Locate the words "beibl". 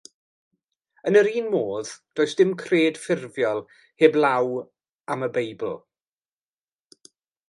5.37-5.75